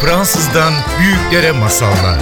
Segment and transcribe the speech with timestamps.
[0.00, 2.18] Fransızdan büyüklere masallar.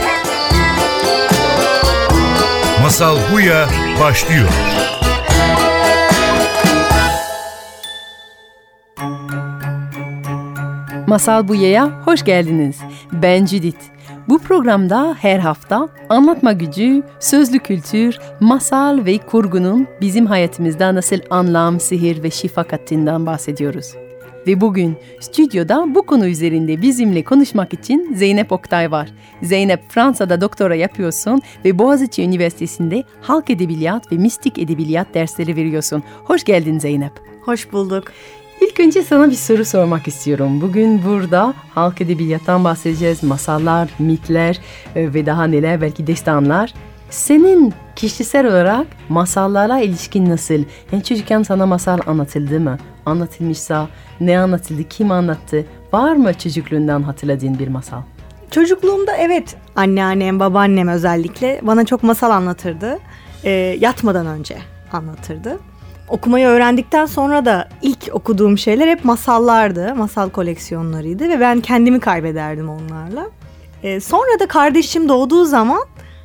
[2.83, 3.69] Masal Buya
[4.01, 4.49] başlıyor.
[11.07, 12.77] Masal Buya'ya hoş geldiniz.
[13.13, 13.83] Ben Judith.
[14.29, 21.81] Bu programda her hafta anlatma gücü, sözlü kültür, masal ve kurgunun bizim hayatımızda nasıl anlam,
[21.81, 24.08] sihir ve şifa kattığından bahsediyoruz.
[24.49, 29.09] Ve bugün stüdyoda bu konu üzerinde bizimle konuşmak için Zeynep Oktay var.
[29.43, 36.03] Zeynep Fransa'da doktora yapıyorsun ve Boğaziçi Üniversitesi'nde halk edebiyat ve mistik edebiyat dersleri veriyorsun.
[36.25, 37.13] Hoş geldin Zeynep.
[37.45, 38.13] Hoş bulduk.
[38.61, 40.61] İlk önce sana bir soru sormak istiyorum.
[40.61, 43.23] Bugün burada halk edebiyattan bahsedeceğiz.
[43.23, 44.59] Masallar, mitler
[44.97, 46.75] e, ve daha neler belki destanlar.
[47.11, 50.63] Senin kişisel olarak masallara ilişkin nasıl?
[50.93, 52.79] Yani çocukken sana masal anlatıldı mı?
[53.07, 53.89] Anlatılmışsa
[54.21, 55.67] ne anlatıldı, kim anlattı?
[55.93, 58.03] Var mı çocukluğundan hatırladığın bir masal?
[58.51, 62.99] Çocukluğumda evet anneannem, babaannem özellikle bana çok masal anlatırdı.
[63.45, 63.51] E,
[63.81, 64.59] yatmadan önce
[64.93, 65.59] anlatırdı.
[66.09, 69.95] Okumayı öğrendikten sonra da ilk okuduğum şeyler hep masallardı.
[69.95, 73.27] Masal koleksiyonlarıydı ve ben kendimi kaybederdim onlarla.
[73.83, 75.81] E, sonra da kardeşim doğduğu zaman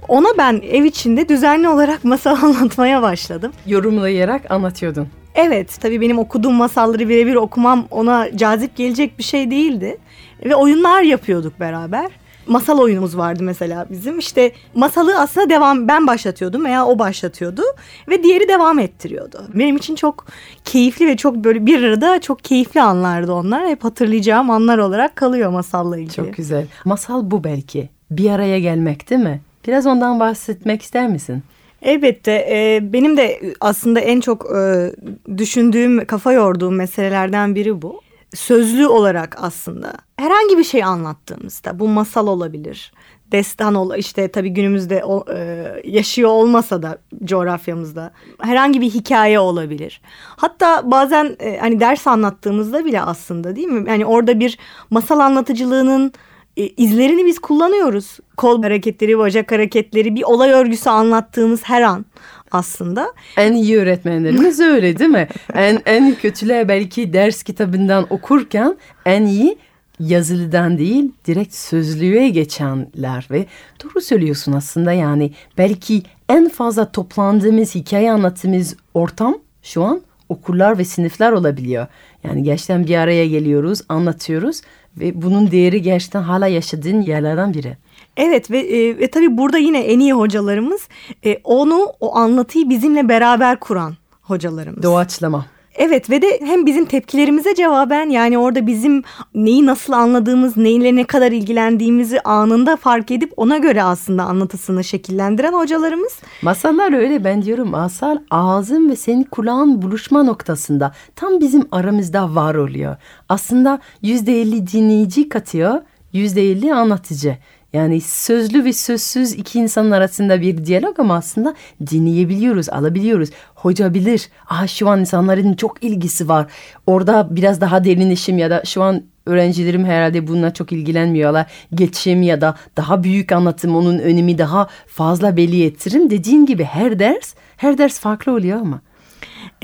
[0.07, 3.51] ona ben ev içinde düzenli olarak masal anlatmaya başladım.
[3.65, 5.07] Yorumlayarak anlatıyordun.
[5.35, 9.97] Evet, tabii benim okuduğum masalları birebir okumam ona cazip gelecek bir şey değildi.
[10.45, 12.11] Ve oyunlar yapıyorduk beraber.
[12.47, 14.19] Masal oyunumuz vardı mesela bizim.
[14.19, 17.61] İşte masalı aslında devam ben başlatıyordum veya o başlatıyordu
[18.09, 19.47] ve diğeri devam ettiriyordu.
[19.53, 20.25] Benim için çok
[20.65, 23.67] keyifli ve çok böyle bir arada çok keyifli anlardı onlar.
[23.67, 26.13] Hep hatırlayacağım anlar olarak kalıyor masalla ilgili.
[26.13, 26.67] Çok güzel.
[26.85, 27.89] Masal bu belki.
[28.11, 29.41] Bir araya gelmek değil mi?
[29.67, 31.43] Biraz ondan bahsetmek ister misin?
[31.81, 34.91] Elbette e, benim de aslında en çok e,
[35.37, 38.01] düşündüğüm, kafa yorduğum meselelerden biri bu.
[38.33, 42.93] Sözlü olarak aslında herhangi bir şey anlattığımızda bu masal olabilir,
[43.31, 50.01] destan ol işte tabii günümüzde o, e, yaşıyor olmasa da coğrafyamızda herhangi bir hikaye olabilir.
[50.25, 53.89] Hatta bazen e, hani ders anlattığımızda bile aslında değil mi?
[53.89, 54.57] Yani orada bir
[54.89, 56.13] masal anlatıcılığının
[56.57, 58.17] e, izlerini biz kullanıyoruz.
[58.37, 62.05] Kol hareketleri, bacak hareketleri, bir olay örgüsü anlattığımız her an
[62.51, 63.13] aslında.
[63.37, 65.27] En iyi öğretmenlerimiz öyle değil mi?
[65.53, 69.57] En, en kötüler belki ders kitabından okurken en iyi
[69.99, 73.45] yazılıdan değil direkt sözlüğe geçenler ve
[73.83, 80.85] doğru söylüyorsun aslında yani belki en fazla toplandığımız hikaye anlattığımız ortam şu an okullar ve
[80.85, 81.87] sınıflar olabiliyor.
[82.23, 84.61] Yani gerçekten bir araya geliyoruz, anlatıyoruz
[84.97, 87.77] ve bunun değeri gerçekten hala yaşadığın yerlerden biri.
[88.17, 90.87] Evet ve, e, ve tabii burada yine en iyi hocalarımız
[91.25, 94.83] e, onu o anlatıyı bizimle beraber kuran hocalarımız.
[94.83, 95.45] Doğaçlama.
[95.75, 99.03] Evet ve de hem bizim tepkilerimize cevaben yani orada bizim
[99.35, 105.53] neyi nasıl anladığımız, neyle ne kadar ilgilendiğimizi anında fark edip ona göre aslında anlatısını şekillendiren
[105.53, 106.19] hocalarımız.
[106.41, 112.55] Masallar öyle ben diyorum masal ağzın ve senin kulağın buluşma noktasında tam bizim aramızda var
[112.55, 112.95] oluyor.
[113.29, 115.81] Aslında yüzde elli dinleyici katıyor,
[116.13, 117.37] yüzde elli anlatıcı.
[117.73, 121.53] Yani sözlü ve sözsüz iki insanın arasında bir diyalog ama aslında
[121.91, 123.29] dinleyebiliyoruz, alabiliyoruz.
[123.55, 126.51] Hoca bilir, ah şu an insanların çok ilgisi var.
[126.87, 131.45] Orada biraz daha derinleşim ya da şu an öğrencilerim herhalde bununla çok ilgilenmiyorlar.
[131.73, 136.09] Geçim ya da daha büyük anlatım onun önemi daha fazla belli ettiririm.
[136.09, 138.81] Dediğin gibi her ders, her ders farklı oluyor ama.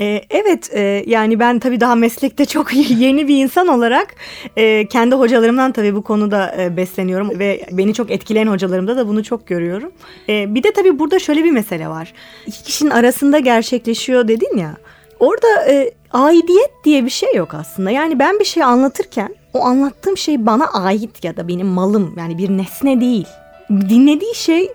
[0.00, 4.14] Ee, evet e, yani ben tabii daha meslekte çok yeni bir insan olarak
[4.56, 9.24] e, kendi hocalarımdan tabii bu konuda e, besleniyorum ve beni çok etkileyen hocalarımda da bunu
[9.24, 9.92] çok görüyorum.
[10.28, 12.12] Bir de tabii burada şöyle bir mesele var.
[12.46, 14.76] İki kişinin arasında gerçekleşiyor dedin ya.
[15.18, 17.90] Orada e, aidiyet diye bir şey yok aslında.
[17.90, 22.38] Yani ben bir şey anlatırken o anlattığım şey bana ait ya da benim malım yani
[22.38, 23.26] bir nesne değil
[23.70, 24.72] dinlediği şey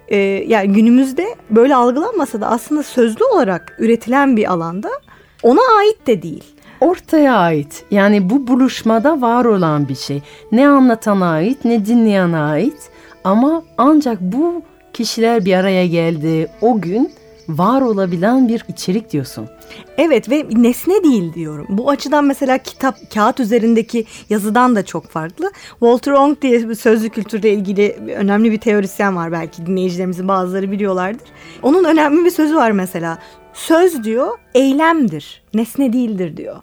[0.48, 4.90] yani günümüzde böyle algılanmasa da aslında sözlü olarak üretilen bir alanda
[5.46, 6.44] ona ait de değil.
[6.82, 7.86] Ortaya ait.
[7.92, 10.22] Yani bu buluşmada var olan bir şey.
[10.52, 12.90] Ne anlatana ait ne dinleyene ait.
[13.24, 14.62] Ama ancak bu
[14.94, 17.12] kişiler bir araya geldi o gün
[17.50, 19.50] var olabilen bir içerik diyorsun.
[19.98, 21.66] Evet ve nesne değil diyorum.
[21.70, 25.52] Bu açıdan mesela kitap, kağıt üzerindeki yazıdan da çok farklı.
[25.70, 31.28] Walter Ong diye bir sözlü kültürle ilgili önemli bir teorisyen var belki dinleyicilerimizin bazıları biliyorlardır.
[31.64, 33.18] Onun önemli bir sözü var mesela.
[33.56, 36.62] Söz diyor eylemdir, nesne değildir diyor.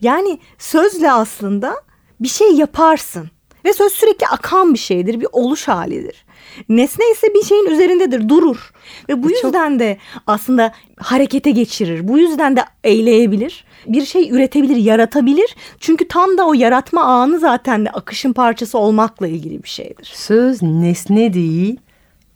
[0.00, 1.74] Yani sözle aslında
[2.20, 3.30] bir şey yaparsın
[3.64, 6.24] Ve söz sürekli akan bir şeydir, bir oluş halidir.
[6.68, 8.72] Nesne ise bir şeyin üzerindedir, durur.
[9.08, 9.96] Ve bu Çok- yüzden de
[10.26, 12.08] aslında harekete geçirir.
[12.08, 13.64] Bu yüzden de eyleyebilir.
[13.86, 15.56] Bir şey üretebilir, yaratabilir.
[15.80, 20.12] Çünkü tam da o yaratma anı zaten de akışın parçası olmakla ilgili bir şeydir.
[20.14, 21.76] Söz nesne değil,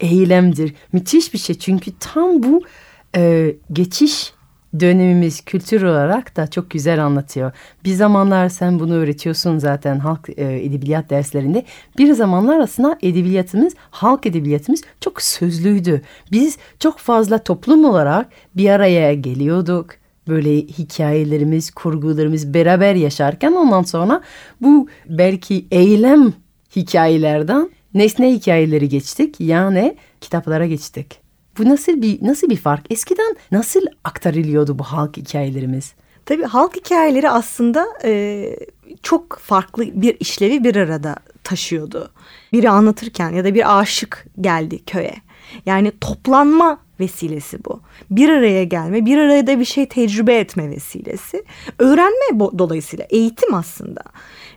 [0.00, 0.74] eylemdir.
[0.92, 2.62] Müthiş bir şey çünkü tam bu
[3.16, 4.32] e, geçiş
[4.80, 7.52] dönemimiz kültür olarak da çok güzel anlatıyor.
[7.84, 11.64] Bir zamanlar sen bunu öğretiyorsun zaten halk e, edebiyat derslerinde.
[11.98, 16.02] Bir zamanlar aslında edebiyatımız, halk edebiyatımız çok sözlüydü.
[16.32, 18.26] Biz çok fazla toplum olarak
[18.56, 19.90] bir araya geliyorduk.
[20.28, 24.22] Böyle hikayelerimiz, kurgularımız beraber yaşarken ondan sonra
[24.60, 26.32] bu belki eylem
[26.76, 29.40] hikayelerden nesne hikayeleri geçtik.
[29.40, 31.25] Yani kitaplara geçtik.
[31.58, 32.86] Bu nasıl bir nasıl bir fark?
[32.90, 35.94] Eskiden nasıl aktarılıyordu bu halk hikayelerimiz?
[36.26, 38.44] Tabii halk hikayeleri aslında e,
[39.02, 42.10] çok farklı bir işlevi bir arada taşıyordu.
[42.52, 45.14] Biri anlatırken ya da bir aşık geldi köye.
[45.66, 47.80] Yani toplanma vesilesi bu.
[48.10, 51.44] Bir araya gelme, bir arada bir şey tecrübe etme vesilesi.
[51.78, 54.02] Öğrenme dolayısıyla eğitim aslında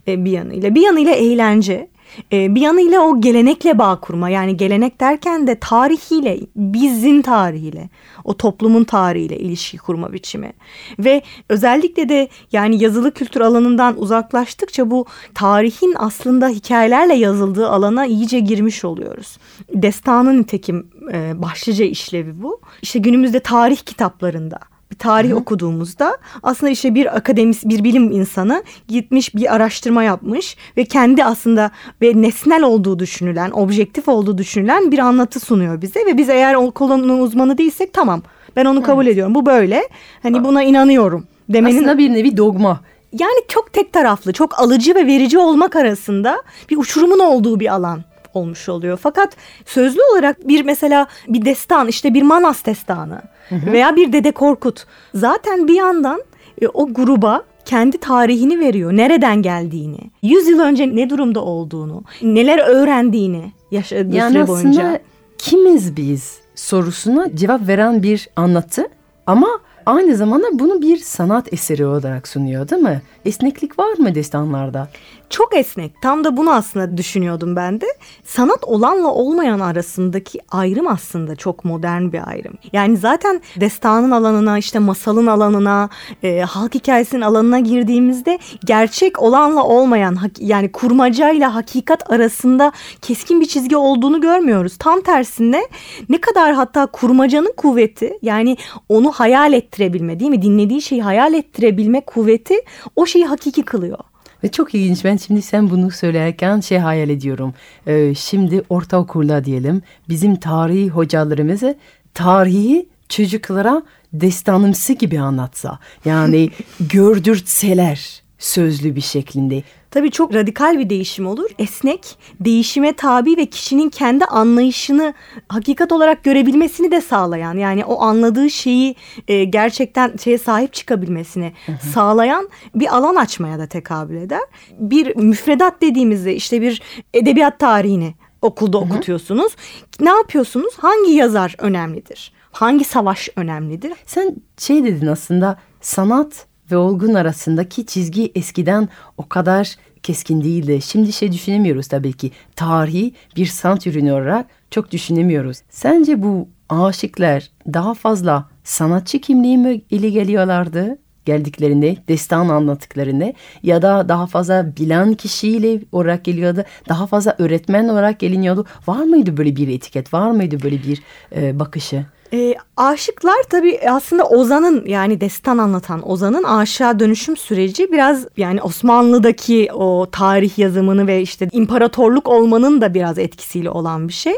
[0.08, 0.76] e, bir yanıyla.
[0.76, 1.90] Bir yanıyla eğlence.
[2.34, 7.90] E, bir yanıyla o gelenekle bağ kurma yani gelenek derken de tarihiyle bizim tarihiyle
[8.24, 10.54] o toplumun tarihiyle ilişki kurma biçimi
[11.00, 18.40] ve özellikle de yani yazılı kültür alanından uzaklaştıkça bu tarihin aslında hikayelerle yazıldığı alana iyice
[18.40, 19.38] girmiş oluyoruz.
[19.74, 22.62] Destanın nitekim e, başlıca işlevi bu.
[22.82, 24.60] İşte günümüzde tarih kitaplarında
[24.92, 30.86] bir tarih okuduğumuzda aslında işte bir akademis bir bilim insanı gitmiş bir araştırma yapmış ve
[30.86, 31.72] kendi aslında
[32.02, 36.72] ve nesnel olduğu düşünülen, objektif olduğu düşünülen bir anlatı sunuyor bize ve biz eğer o
[36.72, 38.22] konunun uzmanı değilsek tamam
[38.56, 39.36] ben onu kabul ediyorum.
[39.36, 39.90] Bu böyle.
[40.24, 42.80] Hani buna inanıyorum demenin Aslında bir nevi dogma.
[43.14, 48.04] yani çok tek taraflı, çok alıcı ve verici olmak arasında bir uçurumun olduğu bir alan
[48.34, 49.00] olmuş oluyor.
[49.04, 49.36] Fakat
[49.66, 53.22] sözlü olarak bir mesela bir destan işte bir Manas destanı
[53.52, 54.86] veya bir Dede Korkut
[55.16, 56.24] zaten bir yandan
[56.62, 58.94] e, o gruba kendi tarihini veriyor.
[58.94, 65.00] Nereden geldiğini, 100 yıl önce ne durumda olduğunu, neler öğrendiğini yaşadığı Yani süre aslında boyunca.
[65.38, 68.88] kimiz biz sorusuna cevap veren bir anlatı
[69.28, 69.48] ama
[69.90, 73.02] aynı zamanda bunu bir sanat eseri olarak sunuyor değil mi?
[73.26, 74.88] Esneklik var mı destanlarda?
[75.30, 76.02] Çok esnek.
[76.02, 77.86] Tam da bunu aslında düşünüyordum ben de.
[78.26, 82.54] Sanat olanla olmayan arasındaki ayrım aslında çok modern bir ayrım.
[82.74, 85.90] Yani zaten destanın alanına, işte masalın alanına,
[86.24, 92.72] e, halk hikayesinin alanına girdiğimizde gerçek olanla olmayan yani kurmacayla hakikat arasında
[93.02, 94.78] keskin bir çizgi olduğunu görmüyoruz.
[94.78, 95.62] Tam tersine
[96.10, 98.58] ne kadar hatta kurmacanın kuvveti yani
[98.90, 100.42] onu hayal ettirebilme değil mi?
[100.42, 102.56] Dinlediği şeyi hayal ettirebilme kuvveti
[102.96, 104.00] o şeyi hakiki kılıyor.
[104.44, 105.04] Ve çok ilginç.
[105.06, 107.54] Ben şimdi sen bunu söylerken şey hayal ediyorum.
[107.88, 111.78] Ee, şimdi ortaokulda diyelim bizim tarihi hocalarımızı
[112.14, 113.84] tarihi çocuklara
[114.14, 115.80] destanımsı gibi anlatsa.
[116.06, 116.50] Yani
[116.80, 119.64] gördürtseler sözlü bir şeklinde.
[119.92, 121.50] Tabii çok radikal bir değişim olur.
[121.60, 125.14] Esnek, değişime tabi ve kişinin kendi anlayışını
[125.50, 128.96] hakikat olarak görebilmesini de sağlayan yani o anladığı şeyi
[129.28, 131.54] e, gerçekten şeye sahip çıkabilmesini
[131.94, 134.42] sağlayan bir alan açmaya da tekabül eder.
[134.72, 136.82] Bir müfredat dediğimizde işte bir
[137.14, 139.56] edebiyat tarihini okulda okutuyorsunuz.
[140.00, 140.74] Ne yapıyorsunuz?
[140.78, 142.34] Hangi yazar önemlidir?
[142.52, 143.94] Hangi savaş önemlidir?
[144.06, 150.82] Sen şey dedin aslında sanat ve olgun arasındaki çizgi eskiden o kadar keskin değildi.
[150.82, 152.32] Şimdi şey düşünemiyoruz tabii ki.
[152.56, 155.58] Tarihi bir sanat ürünü olarak çok düşünemiyoruz.
[155.70, 160.98] Sence bu aşıklar daha fazla sanatçı kimliği mi ile geliyorlardı?
[161.26, 168.20] geldiklerinde, destan anlattıklarında ya da daha fazla bilen kişiyle olarak geliyordu, daha fazla öğretmen olarak
[168.20, 168.66] geliniyordu.
[168.88, 171.02] Var mıydı böyle bir etiket, var mıydı böyle bir
[171.36, 172.06] e, bakışı?
[172.34, 179.70] E, aşıklar tabii aslında Ozan'ın yani destan anlatan Ozan'ın aşağı dönüşüm süreci biraz yani Osmanlı'daki
[179.74, 184.34] o tarih yazımını ve işte imparatorluk olmanın da biraz etkisiyle olan bir şey.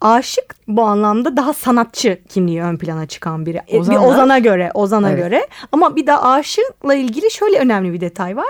[0.00, 3.56] Aşık bu anlamda daha sanatçı kimliği ön plana çıkan biri.
[3.56, 5.22] E, bir Ozanlar- Ozan'a göre, Ozan'a Evet.
[5.24, 5.46] göre.
[5.72, 8.46] Ama bir de aşıkla ilgili şöyle önemli bir detay var.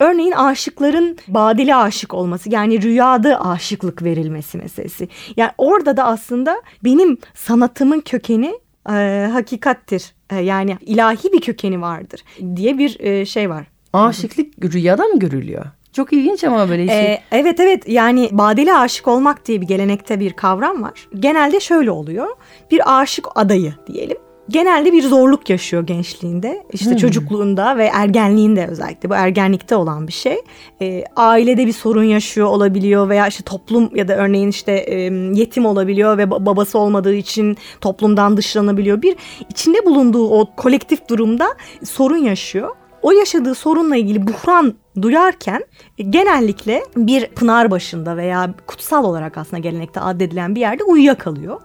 [0.00, 5.08] Örneğin aşıkların badeli aşık olması yani rüyada aşıklık verilmesi meselesi.
[5.36, 8.54] Yani orada da aslında benim sanatımın kökeni
[8.90, 10.12] e, hakikattir.
[10.30, 12.24] E, yani ilahi bir kökeni vardır
[12.56, 13.66] diye bir e, şey var.
[13.92, 15.64] Aşıklık rüyada mı görülüyor?
[15.92, 17.12] Çok ilginç ama böyle şey.
[17.12, 21.08] Ee, evet evet yani badeli aşık olmak diye bir gelenekte bir kavram var.
[21.14, 22.28] Genelde şöyle oluyor.
[22.70, 24.16] Bir aşık adayı diyelim.
[24.50, 26.62] Genelde bir zorluk yaşıyor gençliğinde.
[26.72, 26.96] İşte Hmm.
[26.96, 30.36] çocukluğunda ve ergenliğinde özellikle bu ergenlikte olan bir şey.
[30.82, 34.96] Ee, ailede bir sorun yaşıyor olabiliyor veya işte toplum ya da örneğin işte e,
[35.34, 39.02] yetim olabiliyor ve ba- babası olmadığı için toplumdan dışlanabiliyor.
[39.02, 39.16] Bir
[39.50, 41.48] içinde bulunduğu o kolektif durumda
[41.84, 42.68] sorun yaşıyor.
[43.02, 45.64] O yaşadığı sorunla ilgili buhran duyarken
[45.98, 51.60] e, genellikle bir pınar başında veya kutsal olarak aslında gelenekte addedilen bir yerde uyuyakalıyor.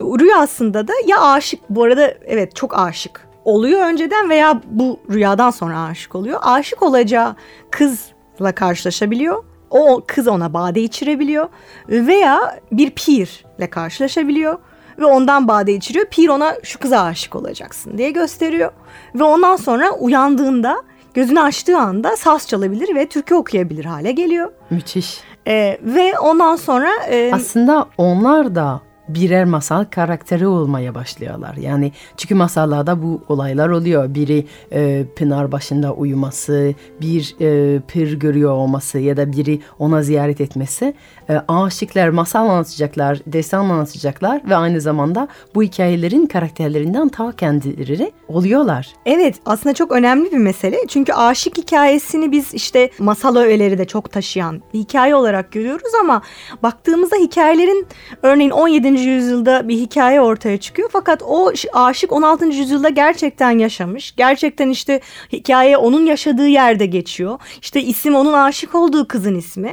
[0.00, 5.80] Rüyasında da ya aşık bu arada evet çok aşık oluyor önceden veya bu rüyadan sonra
[5.80, 6.40] aşık oluyor.
[6.42, 7.36] Aşık olacağı
[7.70, 9.44] kızla karşılaşabiliyor.
[9.70, 11.48] O kız ona bade içirebiliyor
[11.88, 14.58] veya bir pirle karşılaşabiliyor
[14.98, 16.06] ve ondan bade içiriyor.
[16.06, 18.72] Pir ona şu kıza aşık olacaksın diye gösteriyor
[19.14, 20.82] ve ondan sonra uyandığında
[21.14, 24.52] gözünü açtığı anda saz çalabilir ve türkü okuyabilir hale geliyor.
[24.70, 25.20] Müthiş.
[25.48, 31.54] Ee, ve ondan sonra e, Aslında onlar da birer masal karakteri olmaya başlıyorlar.
[31.54, 34.14] Yani çünkü masallarda bu olaylar oluyor.
[34.14, 40.40] Biri e, pınar başında uyuması, bir e, pir görüyor olması ya da biri ona ziyaret
[40.40, 40.94] etmesi.
[41.28, 48.88] E, aşıklar masal anlatacaklar, destan anlatacaklar ve aynı zamanda bu hikayelerin karakterlerinden ta kendileri oluyorlar.
[49.06, 50.76] Evet aslında çok önemli bir mesele.
[50.88, 56.22] Çünkü aşık hikayesini biz işte masal öğeleri de çok taşıyan bir hikaye olarak görüyoruz ama
[56.62, 57.86] baktığımızda hikayelerin
[58.22, 58.93] örneğin 17.
[59.00, 60.88] yüzyılda bir hikaye ortaya çıkıyor.
[60.92, 62.46] Fakat o aşık 16.
[62.46, 64.16] yüzyılda gerçekten yaşamış.
[64.16, 65.00] Gerçekten işte
[65.32, 67.38] hikaye onun yaşadığı yerde geçiyor.
[67.62, 69.72] İşte isim onun aşık olduğu kızın ismi.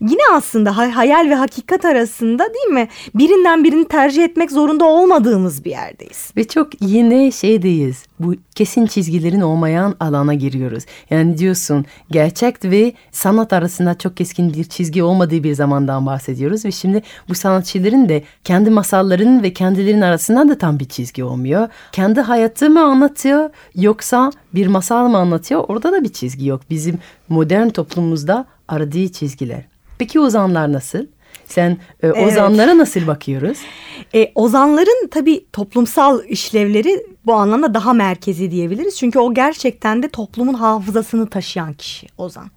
[0.00, 2.88] Yine aslında hay- hayal ve hakikat arasında değil mi?
[3.14, 6.30] Birinden birini tercih etmek zorunda olmadığımız bir yerdeyiz.
[6.36, 8.04] Ve çok yine şeydeyiz.
[8.20, 10.84] Bu kesin çizgilerin olmayan alana giriyoruz.
[11.10, 16.64] Yani diyorsun gerçek ve sanat arasında çok keskin bir çizgi olmadığı bir zamandan bahsediyoruz.
[16.64, 21.68] Ve şimdi bu sanatçıların de kendi masalların ve kendilerinin arasında da tam bir çizgi olmuyor.
[21.92, 25.64] Kendi hayatı mı anlatıyor yoksa bir masal mı anlatıyor?
[25.68, 26.60] Orada da bir çizgi yok.
[26.70, 26.98] Bizim
[27.28, 29.64] modern toplumumuzda aradığı çizgiler.
[29.98, 31.06] Peki ozanlar nasıl?
[31.46, 33.58] Sen e, ozanlara nasıl bakıyoruz?
[34.14, 38.98] E, ozanların tabii toplumsal işlevleri bu anlamda daha merkezi diyebiliriz.
[38.98, 42.50] Çünkü o gerçekten de toplumun hafızasını taşıyan kişi ozan.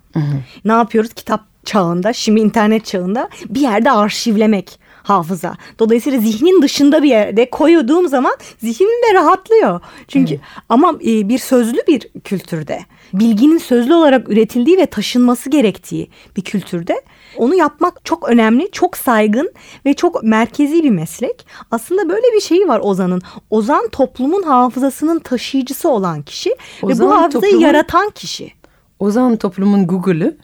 [0.65, 5.55] Ne yapıyoruz kitap çağında, şimdi internet çağında bir yerde arşivlemek hafıza.
[5.79, 9.79] Dolayısıyla zihnin dışında bir yerde koyduğum zaman zihnim de rahatlıyor.
[10.07, 12.79] Çünkü ama e, bir sözlü bir kültürde,
[13.13, 17.01] bilginin sözlü olarak üretildiği ve taşınması gerektiği bir kültürde
[17.38, 19.53] onu yapmak çok önemli, çok saygın
[19.86, 21.48] ve çok merkezi bir meslek.
[21.72, 23.22] Aslında böyle bir şeyi var Ozan'ın.
[23.50, 26.50] Ozan toplumun hafızasının taşıyıcısı olan kişi
[26.83, 28.51] ve Ozan bu hafızayı toplumun- yaratan kişi.
[29.00, 30.38] Ozan toplumun Google'ü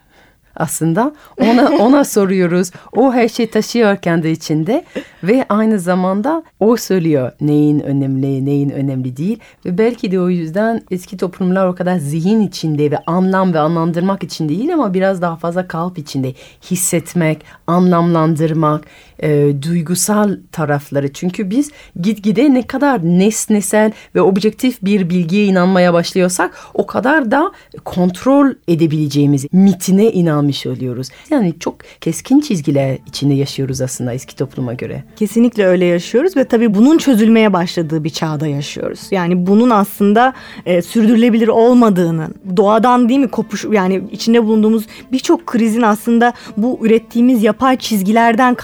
[0.60, 2.72] aslında ona ona soruyoruz.
[2.96, 4.86] O her şey taşıyor kendi içinde
[5.24, 10.82] ve aynı zamanda o söylüyor neyin önemli, neyin önemli değil ve belki de o yüzden
[10.92, 15.36] eski toplumlar o kadar zihin içinde ve anlam ve anlamlandırmak için değil ama biraz daha
[15.36, 16.34] fazla kalp içinde
[16.72, 18.86] hissetmek, anlamlandırmak,
[19.24, 21.14] e, duygusal tarafları.
[21.14, 21.72] Çünkü biz
[22.02, 27.52] gitgide ne kadar nesnesel ve objektif bir bilgiye inanmaya başlıyorsak o kadar da
[27.86, 31.08] kontrol edebileceğimiz mitine inanmış oluyoruz.
[31.30, 35.04] Yani çok keskin çizgiler içinde yaşıyoruz aslında eski topluma göre.
[35.16, 39.00] Kesinlikle öyle yaşıyoruz ve tabii bunun çözülmeye başladığı bir çağda yaşıyoruz.
[39.12, 40.34] Yani bunun aslında
[40.66, 47.44] e, sürdürülebilir olmadığını, doğadan değil mi kopuş yani içinde bulunduğumuz birçok krizin aslında bu ürettiğimiz
[47.44, 48.56] yapay çizgilerden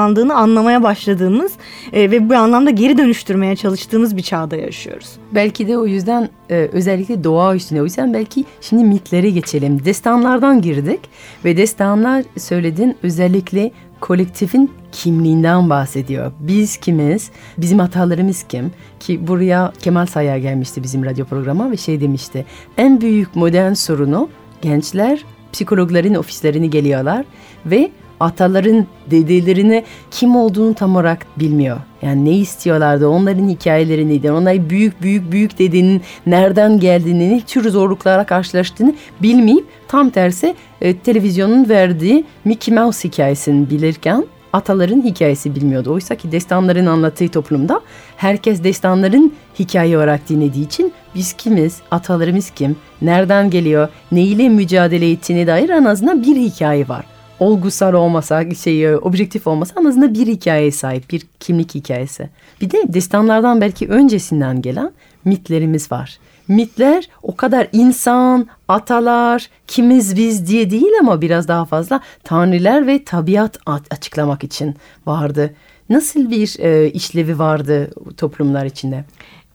[0.00, 1.52] kaynaklandığını anlamaya başladığımız
[1.92, 5.12] e, ve bu anlamda geri dönüştürmeye çalıştığımız bir çağda yaşıyoruz.
[5.32, 7.82] Belki de o yüzden e, özellikle doğa üstüne.
[7.82, 9.84] O yüzden belki şimdi mitlere geçelim.
[9.84, 11.00] Destanlardan girdik
[11.44, 16.32] ve destanlar söyledin özellikle kolektifin kimliğinden bahsediyor.
[16.40, 17.30] Biz kimiz?
[17.58, 18.72] Bizim atalarımız kim?
[19.00, 22.46] Ki buraya Kemal Sayar gelmişti bizim radyo programa ve şey demişti.
[22.76, 24.28] En büyük modern sorunu
[24.62, 27.24] gençler psikologların ofislerine geliyorlar
[27.66, 31.76] ve ataların, dedelerine kim olduğunu tam olarak bilmiyor.
[32.02, 37.70] Yani ne istiyorlardı, onların hikayeleri neydi, onlar büyük büyük büyük dedenin nereden geldiğini, ne tür
[37.70, 45.92] zorluklara karşılaştığını bilmeyip tam tersi e, televizyonun verdiği Mickey Mouse hikayesini bilirken ataların hikayesi bilmiyordu.
[45.92, 47.80] Oysa ki destanların anlattığı toplumda
[48.16, 55.10] herkes destanların hikaye olarak dinlediği için biz kimiz, atalarımız kim, nereden geliyor, ne ile mücadele
[55.10, 57.04] ettiğine dair en azından bir hikaye var
[57.40, 62.28] olgusal olmasa, şey, objektif olmasa en azından bir hikayeye sahip, bir kimlik hikayesi.
[62.60, 64.90] Bir de destanlardan belki öncesinden gelen
[65.24, 66.18] mitlerimiz var.
[66.48, 73.04] Mitler o kadar insan, atalar, kimiz biz diye değil ama biraz daha fazla tanrılar ve
[73.04, 73.58] tabiat
[73.90, 74.74] açıklamak için
[75.06, 75.54] vardı.
[75.90, 79.04] Nasıl bir e, işlevi vardı toplumlar içinde?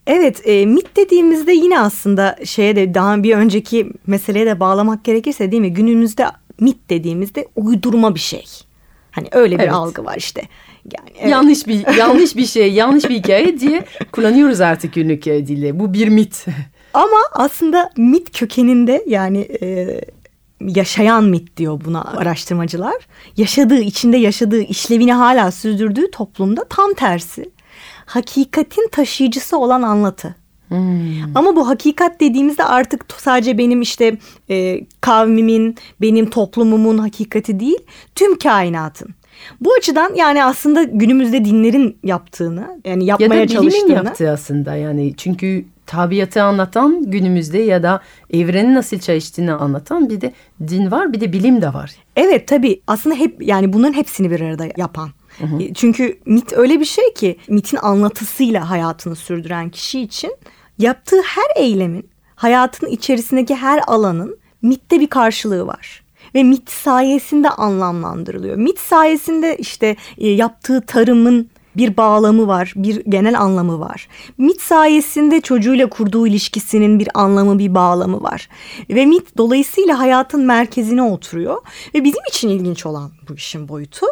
[0.08, 5.51] Evet e, mit dediğimizde yine aslında şeye de daha bir önceki meseleye de bağlamak gerekirse
[5.51, 5.74] değil mi?
[5.74, 6.25] Günümüzde
[6.60, 8.46] mit dediğimizde uydurma bir şey.
[9.12, 9.74] Hani öyle bir Evet.
[9.74, 10.42] algı var işte.
[10.98, 11.32] Yani evet.
[11.32, 15.80] Yanlış bir yanlış bir şey, yanlış bir hikaye diye kullanıyoruz artık günlük dille.
[15.80, 16.46] Bu bir mit.
[16.94, 20.02] Ama aslında mit kökeninde yani e,
[20.62, 23.08] yaşayan mit diyor buna araştırmacılar.
[23.38, 27.50] Yaşadığı, içinde yaşadığı, işlevini hala sürdürdüğü toplumda tam tersi.
[28.06, 30.36] Hakikatin taşıyıcısı olan anlatı.
[31.36, 34.17] Ama bu hakikat dediğimizde artık sadece benim işte
[34.50, 37.79] e, kavmimin, benim toplumumun hakikati değil,
[38.15, 39.10] tüm kainatın.
[39.62, 43.93] Bu açıdan yani aslında günümüzde dinlerin yaptığını, yani ya yapmaya da bilimin çalıştığını.
[43.93, 48.01] yaptığı aslında yani çünkü tabiatı anlatan günümüzde ya da
[48.34, 50.34] evrenin nasıl çalıştığını anlatan bir de
[50.67, 51.91] din var bir de bilim de var.
[52.15, 55.10] Evet tabii aslında hep yani bunların hepsini bir arada yapan.
[55.60, 60.36] E, Çünkü mit öyle bir şey ki mitin anlatısıyla hayatını sürdüren kişi için
[60.77, 66.04] yaptığı her eylemin hayatın içerisindeki her alanın mitte bir karşılığı var.
[66.36, 68.56] Ve mit sayesinde anlamlandırılıyor.
[68.56, 74.08] Mit sayesinde işte e, yaptığı tarımın bir bağlamı var, bir genel anlamı var.
[74.38, 78.50] Mit sayesinde çocuğuyla kurduğu ilişkisinin bir anlamı, bir bağlamı var.
[78.89, 81.58] Ve mit dolayısıyla hayatın merkezine oturuyor.
[81.96, 84.06] Ve bizim için ilginç olan bu işin boyutu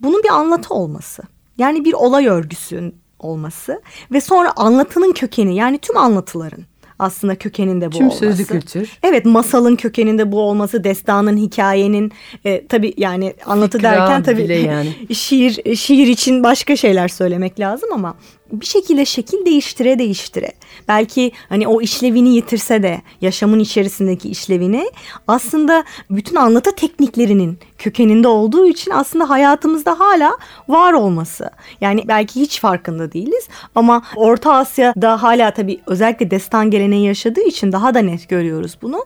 [0.00, 1.22] bunun bir anlatı olması.
[1.58, 6.64] Yani bir olay örgüsünün olması ve sonra anlatının kökeni yani tüm anlatıların
[6.98, 8.18] aslında kökeninde bu Tüm olması.
[8.18, 8.98] sözlü kültür.
[9.02, 12.12] Evet masalın kökeninde bu olması, destanın, hikayenin
[12.44, 14.96] e, tabii yani anlatı Fıkra derken tabii yani.
[15.14, 18.14] şiir şiir için başka şeyler söylemek lazım ama
[18.52, 20.52] bir şekilde şekil değiştire değiştire
[20.88, 24.90] belki hani o işlevini yitirse de yaşamın içerisindeki işlevini
[25.28, 30.36] aslında bütün anlatı tekniklerinin kökeninde olduğu için aslında hayatımızda hala
[30.68, 31.50] var olması.
[31.80, 37.72] Yani belki hiç farkında değiliz ama Orta Asya'da hala tabii özellikle destan geleneği yaşadığı için
[37.72, 39.04] daha da net görüyoruz bunu.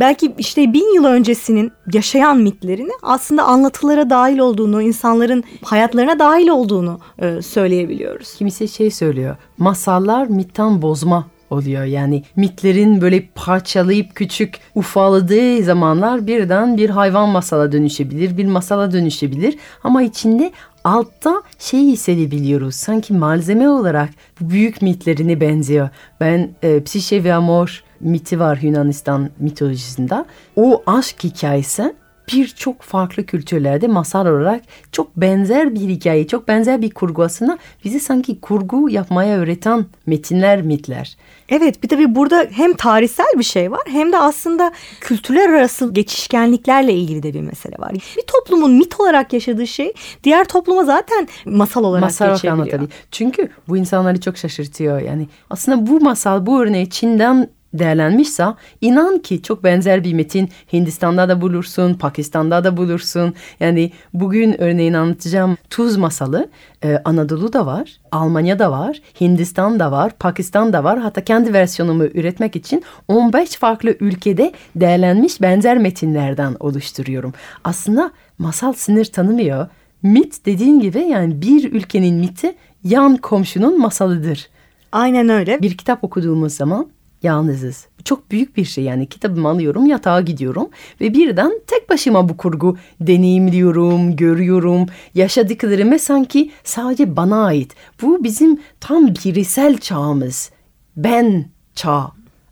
[0.00, 6.98] Belki işte bin yıl öncesinin yaşayan mitlerini aslında anlatılara dahil olduğunu, insanların hayatlarına dahil olduğunu
[7.18, 8.34] e, söyleyebiliyoruz.
[8.34, 9.36] Kimisi şey söylüyor.
[9.58, 11.84] Masallar mitten bozma oluyor.
[11.84, 19.58] Yani mitlerin böyle parçalayıp küçük ufaladığı zamanlar birden bir hayvan masala dönüşebilir, bir masala dönüşebilir.
[19.84, 20.52] Ama içinde
[20.84, 22.74] altta şey hissedebiliyoruz.
[22.74, 24.10] Sanki malzeme olarak
[24.40, 25.88] büyük mitlerine benziyor.
[26.20, 30.24] Ben e, Psişe ve Amor miti var Yunanistan mitolojisinde.
[30.56, 31.94] O aşk hikayesi
[32.32, 34.62] birçok farklı kültürlerde masal olarak
[34.92, 40.62] çok benzer bir hikaye, çok benzer bir kurgu aslında bizi sanki kurgu yapmaya öğreten metinler,
[40.62, 41.16] mitler.
[41.48, 46.92] Evet bir tabii burada hem tarihsel bir şey var hem de aslında kültürler arası geçişkenliklerle
[46.94, 47.92] ilgili de bir mesele var.
[47.92, 49.92] Bir toplumun mit olarak yaşadığı şey
[50.24, 52.54] diğer topluma zaten masal olarak Masal geçebiliyor.
[52.54, 52.92] anlatabilir.
[53.10, 55.00] Çünkü bu insanları çok şaşırtıyor.
[55.00, 58.44] Yani aslında bu masal, bu örneği Çin'den değerlenmişse
[58.80, 63.34] inan ki çok benzer bir metin Hindistan'da da bulursun, Pakistan'da da bulursun.
[63.60, 66.48] Yani bugün örneğin anlatacağım Tuz masalı
[66.84, 70.98] e, Anadolu'da var, Almanya'da var, Hindistan'da var, Pakistan'da var.
[70.98, 77.32] Hatta kendi versiyonumu üretmek için 15 farklı ülkede değerlenmiş benzer metinlerden oluşturuyorum.
[77.64, 79.66] Aslında masal sınır tanımıyor.
[80.02, 82.54] Mit dediğin gibi yani bir ülkenin miti
[82.84, 84.48] yan komşunun masalıdır.
[84.92, 85.62] Aynen öyle.
[85.62, 86.90] Bir kitap okuduğumuz zaman
[87.22, 87.86] yalnızız.
[87.98, 90.68] Bu çok büyük bir şey yani kitabımı alıyorum yatağa gidiyorum
[91.00, 94.86] ve birden tek başıma bu kurgu deneyimliyorum, görüyorum.
[95.14, 97.74] Yaşadıklarımı sanki sadece bana ait.
[98.02, 100.50] Bu bizim tam bireysel çağımız.
[100.96, 102.08] Ben çağı.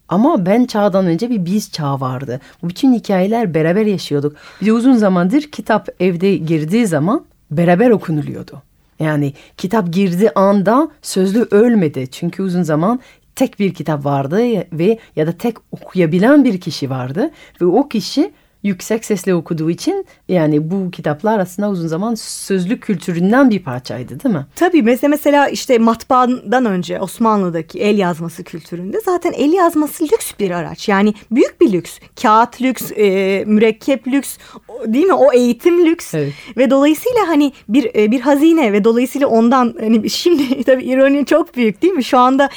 [0.09, 2.41] Ama ben çağdan önce bir biz çağı vardı.
[2.63, 4.37] Bu bütün hikayeler beraber yaşıyorduk.
[4.61, 8.63] Bir de uzun zamandır kitap evde girdiği zaman beraber okunuluyordu.
[9.01, 12.09] Yani kitap girdiği anda sözlü ölmedi.
[12.11, 13.01] Çünkü uzun zaman
[13.39, 14.39] tek bir kitap vardı
[14.73, 20.07] ve ya da tek okuyabilen bir kişi vardı ve o kişi yüksek sesle okuduğu için
[20.29, 24.47] yani bu kitaplar aslında uzun zaman sözlü kültüründen bir parçaydı değil mi?
[24.57, 30.51] Tabii mesela, mesela işte matbaadan önce Osmanlı'daki el yazması kültüründe zaten el yazması lüks bir
[30.51, 30.89] araç.
[30.89, 31.99] Yani büyük bir lüks.
[32.23, 34.37] Kağıt lüks, e, mürekkep lüks
[34.87, 35.15] değil mi?
[35.15, 36.15] O eğitim lüks.
[36.15, 36.33] Evet.
[36.57, 41.57] Ve dolayısıyla hani bir e, bir hazine ve dolayısıyla ondan hani şimdi tabii ironi çok
[41.57, 42.05] büyük değil mi?
[42.05, 42.49] Şu anda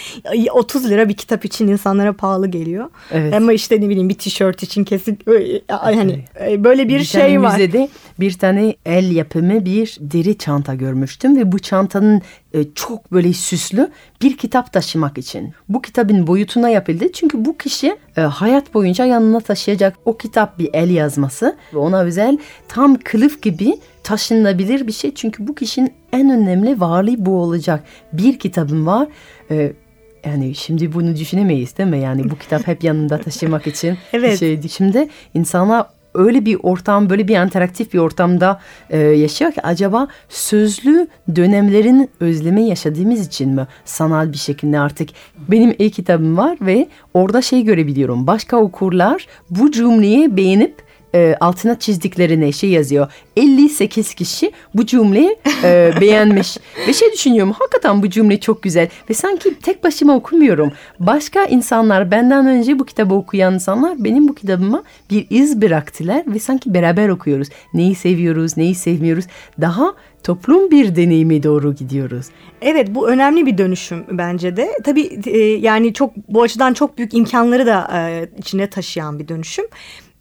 [0.51, 2.89] 30 lira bir kitap için insanlara pahalı geliyor.
[3.11, 3.33] Evet.
[3.33, 7.41] Ama işte ne bileyim bir tişört için kesin e, hani e, böyle bir, tane şey
[7.41, 7.53] var.
[7.53, 12.21] Müzede bir tane el yapımı bir deri çanta görmüştüm ve bu çantanın
[12.75, 15.53] çok böyle süslü bir kitap taşımak için.
[15.69, 20.69] Bu kitabın boyutuna yapıldı çünkü bu kişi e, hayat boyunca yanına taşıyacak o kitap bir
[20.73, 22.37] el yazması ve ona özel
[22.67, 25.13] tam kılıf gibi taşınabilir bir şey.
[25.13, 27.83] Çünkü bu kişinin en önemli varlığı bu olacak.
[28.13, 29.07] Bir kitabım var.
[29.51, 29.73] E,
[30.25, 31.99] yani şimdi bunu düşünemeyiz değil mi?
[31.99, 34.31] Yani bu kitap hep yanında taşımak için Evet.
[34.31, 34.69] bir şeydi.
[34.69, 41.07] Şimdi insanlar öyle bir ortam, böyle bir interaktif bir ortamda e, yaşıyor ki acaba sözlü
[41.35, 45.09] dönemlerin özlemi yaşadığımız için mi sanal bir şekilde artık
[45.47, 48.27] benim e-kitabım var ve orada şey görebiliyorum.
[48.27, 53.11] Başka okurlar bu cümleyi beğenip e, altına çizdiklerine şey yazıyor.
[53.35, 56.57] 58 kişi bu cümleyi e, beğenmiş.
[56.87, 58.89] Ve şey düşünüyorum hakikaten bu cümle çok güzel.
[59.09, 60.71] Ve sanki tek başıma okumuyorum.
[60.99, 66.23] Başka insanlar benden önce bu kitabı okuyan insanlar benim bu kitabıma bir iz bıraktılar.
[66.27, 67.47] Ve sanki beraber okuyoruz.
[67.73, 69.25] Neyi seviyoruz, neyi sevmiyoruz.
[69.61, 69.93] Daha
[70.23, 72.25] toplum bir deneyime doğru gidiyoruz.
[72.61, 74.71] Evet bu önemli bir dönüşüm bence de.
[74.83, 79.65] Tabii e, yani çok bu açıdan çok büyük imkanları da e, içine taşıyan bir dönüşüm.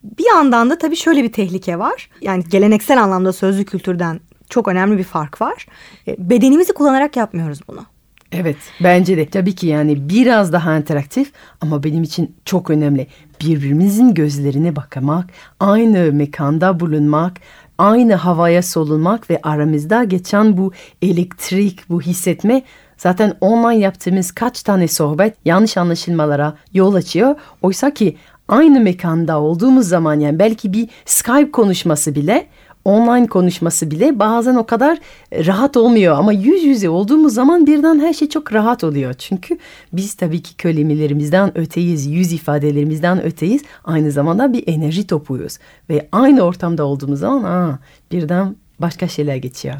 [0.04, 2.10] Bir yandan da tabii şöyle bir tehlike var.
[2.20, 5.66] Yani geleneksel anlamda sözlü kültürden çok önemli bir fark var.
[6.08, 7.86] E, bedenimizi kullanarak yapmıyoruz bunu.
[8.32, 13.06] Evet bence de tabii ki yani biraz daha interaktif ama benim için çok önemli.
[13.40, 15.26] Birbirimizin gözlerine bakmak,
[15.60, 17.32] aynı mekanda bulunmak,
[17.78, 22.62] aynı havaya solunmak ve aramızda geçen bu elektrik, bu hissetme
[22.96, 27.34] zaten online yaptığımız kaç tane sohbet yanlış anlaşılmalara yol açıyor.
[27.62, 28.16] Oysa ki
[28.50, 32.46] aynı mekanda olduğumuz zaman yani belki bir Skype konuşması bile
[32.84, 34.98] online konuşması bile bazen o kadar
[35.32, 39.14] rahat olmuyor ama yüz yüze olduğumuz zaman birden her şey çok rahat oluyor.
[39.14, 39.58] Çünkü
[39.92, 43.62] biz tabii ki kelimelerimizdden öteyiz, yüz ifadelerimizden öteyiz.
[43.84, 45.58] Aynı zamanda bir enerji topuyuz
[45.90, 47.78] ve aynı ortamda olduğumuz zaman aa,
[48.12, 49.74] birden başka şeyler geçiyor.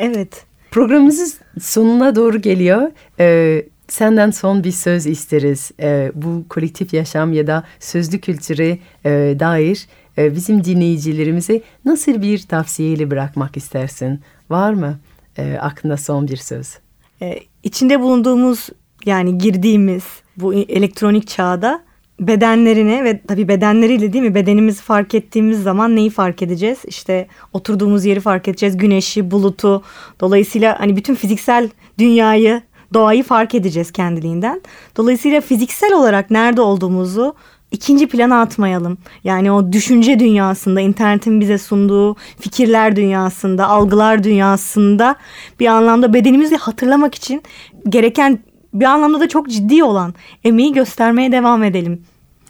[0.00, 0.44] Evet.
[0.70, 2.90] Programımızın sonuna doğru geliyor.
[3.20, 5.70] Ee, senden son bir söz isteriz.
[5.80, 9.86] Ee, bu kolektif yaşam ya da sözlü kültüre e, dair
[10.18, 14.20] e, bizim dinleyicilerimize nasıl bir tavsiyeyle bırakmak istersin?
[14.50, 14.98] Var mı
[15.38, 16.78] e, aklında son bir söz?
[17.22, 18.68] E, içinde bulunduğumuz
[19.06, 20.04] yani girdiğimiz
[20.36, 21.82] bu elektronik çağda
[22.20, 26.78] bedenlerine ve tabii bedenleriyle değil mi bedenimizi fark ettiğimiz zaman neyi fark edeceğiz?
[26.86, 29.82] İşte oturduğumuz yeri fark edeceğiz, güneşi, bulutu.
[30.20, 32.62] Dolayısıyla hani bütün fiziksel dünyayı,
[32.94, 34.60] doğayı fark edeceğiz kendiliğinden.
[34.96, 37.34] Dolayısıyla fiziksel olarak nerede olduğumuzu
[37.70, 38.98] ikinci plana atmayalım.
[39.24, 45.16] Yani o düşünce dünyasında, internetin bize sunduğu fikirler dünyasında, algılar dünyasında
[45.60, 47.42] bir anlamda bedenimizi hatırlamak için
[47.88, 48.38] gereken
[48.74, 52.02] bir anlamda da çok ciddi olan emeği göstermeye devam edelim.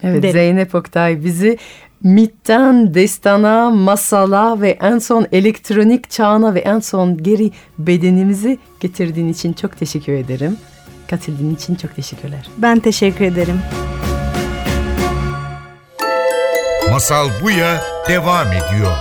[0.02, 0.32] Evet derim.
[0.32, 1.58] Zeynep Oktay bizi
[2.02, 9.52] mitten destana, masala ve en son elektronik çağına ve en son geri bedenimizi getirdiğin için
[9.52, 10.56] çok teşekkür ederim.
[11.10, 12.48] Katıldığın için çok teşekkürler.
[12.58, 13.60] Ben teşekkür ederim.
[16.90, 18.92] Masal Buya devam ediyor.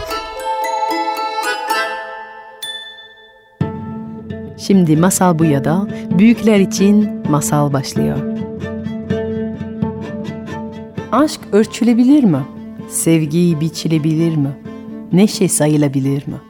[4.57, 8.17] Şimdi Masal Buya'da büyükler için masal başlıyor.
[11.11, 12.54] Aşk ölçülebilir mi?
[12.95, 14.57] Sevgi biçilebilir mi?
[15.13, 16.41] Neşe sayılabilir mi?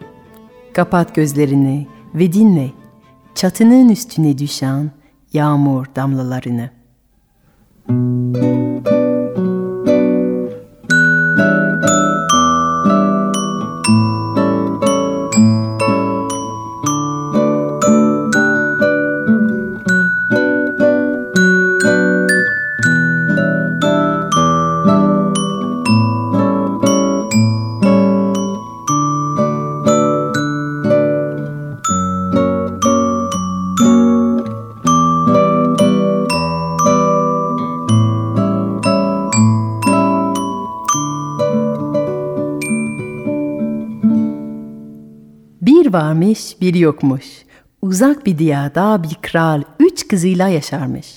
[0.74, 2.72] Kapat gözlerini ve dinle
[3.36, 4.92] çatının üstüne düşen
[5.34, 6.70] yağmur damlalarını.
[7.90, 9.25] Bir
[46.36, 47.26] varmış bir yokmuş.
[47.82, 51.08] Uzak bir diyarda bir kral üç kızıyla yaşarmış.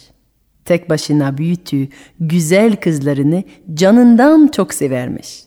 [0.65, 1.89] Tek başına büyüttüğü
[2.21, 3.43] güzel kızlarını
[3.75, 5.45] canından çok severmiş.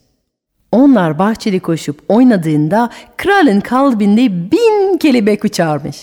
[0.71, 5.97] Onlar bahçede koşup oynadığında kralın kalbinde bin kelebek uçarmış.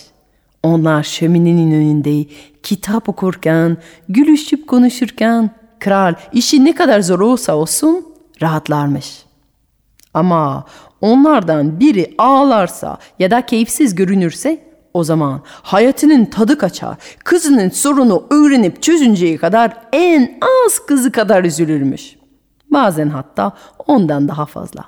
[0.63, 2.31] Onlar şöminenin önünde
[2.63, 3.77] kitap okurken,
[4.09, 8.07] gülüşüp konuşurken kral işi ne kadar zor olsa olsun
[8.43, 9.25] rahatlarmış.
[10.15, 10.65] Ama
[11.01, 16.97] onlardan biri ağlarsa ya da keyifsiz görünürse o zaman hayatının tadı kaçar.
[17.25, 22.17] Kızının sorunu öğrenip çözünceye kadar en az kızı kadar üzülürmüş.
[22.71, 23.53] Bazen hatta
[23.87, 24.85] ondan daha fazla.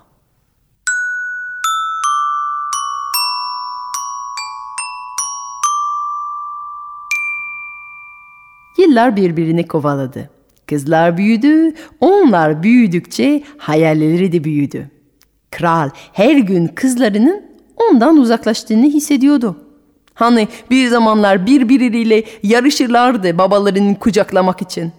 [8.79, 10.31] Yıllar birbirini kovaladı.
[10.67, 14.91] Kızlar büyüdü, onlar büyüdükçe hayalleri de büyüdü.
[15.51, 17.43] Kral her gün kızlarının
[17.77, 19.57] ondan uzaklaştığını hissediyordu.
[20.15, 24.93] Hani bir zamanlar birbirleriyle yarışırlardı babalarını kucaklamak için.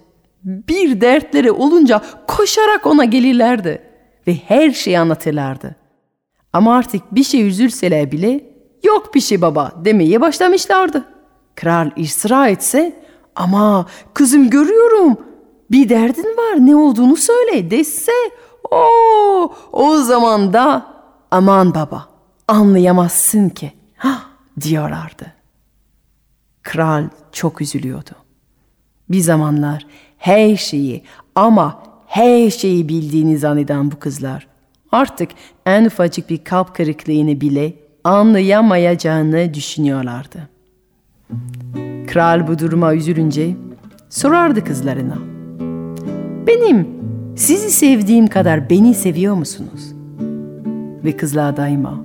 [0.44, 3.82] Bir dertleri olunca koşarak ona gelirlerdi
[4.28, 5.76] ve her şeyi anlatırlardı.
[6.54, 8.44] Ama artık bir şey üzülseler bile
[8.84, 11.06] yok bir şey baba demeye başlamışlardı.
[11.56, 12.96] Kral ısrar etse
[13.36, 15.18] ama kızım görüyorum
[15.72, 18.12] bir derdin var ne olduğunu söyle dese
[18.72, 20.86] o o zaman da
[21.32, 22.08] aman baba
[22.48, 23.74] anlayamazsın ki
[24.62, 25.34] diyorlardı.
[26.64, 28.12] Kral çok üzülüyordu.
[29.10, 29.86] Bir zamanlar
[30.18, 31.04] her şeyi
[31.36, 34.48] ama her şeyi bildiğini zanneden bu kızlar
[34.92, 35.32] artık
[35.66, 40.50] en ufacık bir kalp kırıklığını bile anlayamayacağını düşünüyorlardı.
[42.08, 43.56] Kral bu duruma üzülünce
[44.10, 45.18] sorardı kızlarına.
[46.48, 47.01] Benim
[47.36, 49.94] sizi sevdiğim kadar beni seviyor musunuz?
[51.06, 52.02] Ve kızlar daima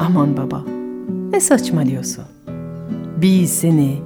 [0.00, 0.64] aman baba
[1.30, 2.24] ne saçmalıyorsun?
[3.16, 3.96] Biz seni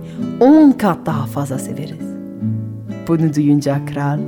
[0.40, 2.06] on kat daha fazla severiz.
[3.08, 4.18] Bunu duyunca kral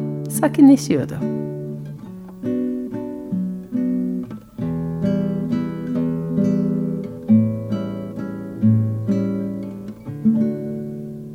[0.40, 1.14] sakinleşiyordu.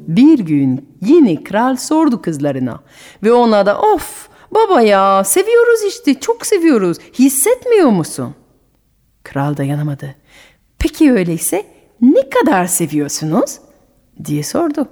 [0.08, 2.80] Bir gün yine kral sordu kızlarına
[3.24, 8.36] ve ona da of baba ya seviyoruz işte çok seviyoruz hissetmiyor musun?
[9.24, 10.16] Kral dayanamadı.
[10.80, 11.66] Peki öyleyse
[12.02, 13.60] ne kadar seviyorsunuz?
[14.26, 14.88] diye sordu.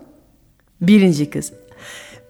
[0.81, 1.51] Birinci kız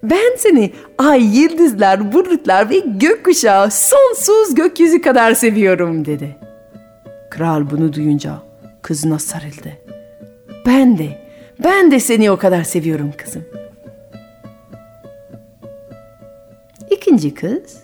[0.03, 6.37] ben seni ay, yıldızlar, bulutlar ve gökkuşağı sonsuz gökyüzü kadar seviyorum dedi.
[7.31, 8.41] Kral bunu duyunca
[8.81, 9.71] kızına sarıldı.
[10.65, 11.27] Ben de,
[11.63, 13.45] ben de seni o kadar seviyorum kızım.
[16.91, 17.83] İkinci kız,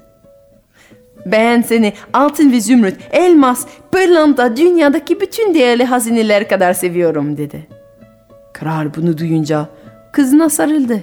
[1.25, 7.67] ben seni altın ve zümrüt, elmas, pırlanta, dünyadaki bütün değerli hazineler kadar seviyorum dedi.
[8.53, 9.69] Kral bunu duyunca
[10.11, 10.99] kızına sarıldı.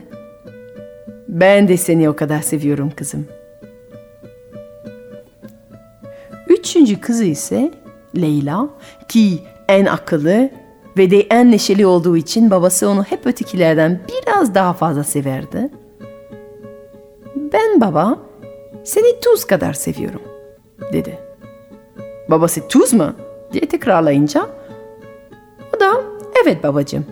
[1.29, 3.27] Ben de seni o kadar seviyorum kızım.
[6.49, 7.71] Üçüncü kızı ise
[8.17, 8.69] Leyla
[9.09, 10.51] ki en akıllı
[10.99, 15.71] ve de en neşeli olduğu için babası onu hep ötekilerden biraz daha fazla severdi.
[17.53, 18.19] Ben baba
[18.85, 20.23] seni tuz kadar seviyorum
[20.93, 21.19] dedi.
[22.29, 23.13] Babası tuz mu
[23.53, 24.47] diye tekrarlayınca
[25.77, 26.03] o da
[26.43, 27.07] evet babacığım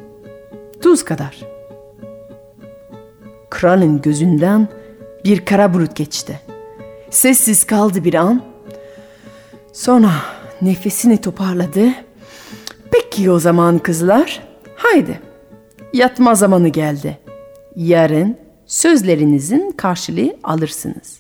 [0.83, 1.39] tuz kadar.
[3.51, 4.69] Kralın gözünden
[5.25, 6.41] bir kara bulut geçti.
[7.11, 8.43] Sessiz kaldı bir an.
[9.73, 10.11] Sonra
[10.63, 11.89] nefesini toparladı.
[12.91, 14.43] Peki o zaman kızlar,
[14.77, 15.21] haydi.
[15.93, 17.19] Yatma zamanı geldi.
[17.77, 18.37] Yarın
[18.69, 21.19] sözlerinizin karşılığı alırsınız.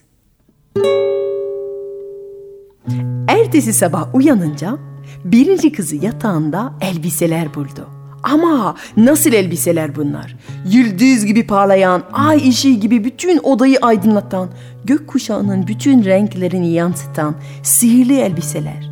[3.29, 4.79] Ertesi sabah uyanınca
[5.25, 7.89] birinci kızı yatağında elbiseler buldu.
[8.23, 10.37] Ama nasıl elbiseler bunlar?
[10.71, 14.49] Yıldız gibi parlayan, ay ışığı gibi bütün odayı aydınlatan,
[14.85, 18.91] gökkuşağının bütün renklerini yansıtan sihirli elbiseler.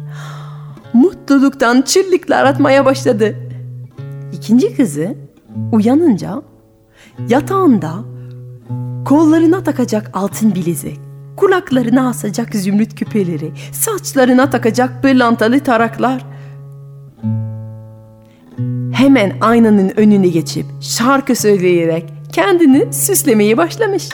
[0.92, 3.37] Mutluluktan çırlıklar atmaya başladı.
[4.33, 5.14] İkinci kızı
[5.73, 6.42] uyanınca
[7.29, 8.15] yatağında
[9.07, 11.01] kollarına takacak altın bilezik,
[11.37, 16.27] kulaklarına asacak zümrüt küpeleri, saçlarına takacak pırlantalı taraklar,
[18.92, 24.09] hemen aynanın önüne geçip şarkı söyleyerek kendini süslemeye başlamış.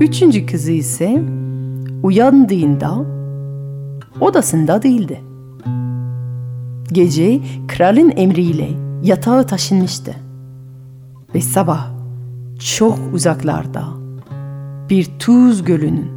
[0.00, 1.22] Üçüncü kızı ise
[2.02, 3.04] uyandığında
[4.20, 5.20] odasında değildi.
[6.92, 8.68] Gece kralın emriyle
[9.02, 10.23] yatağı taşınmıştı.
[11.34, 11.90] Ve sabah
[12.58, 13.84] çok uzaklarda
[14.90, 16.10] bir tuz gölünün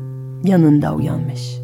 [0.44, 1.58] yanında uyanmış.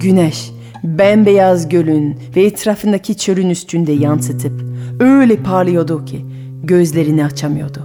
[0.00, 0.52] Güneş
[0.84, 4.64] bembeyaz gölün ve etrafındaki çölün üstünde yansıtıp
[5.00, 6.26] öyle parlıyordu ki
[6.62, 7.80] gözlerini açamıyordu.